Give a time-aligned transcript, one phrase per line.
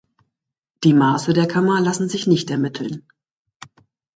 [0.83, 3.05] Die Maße der Kammer lassen sich nicht ermitteln.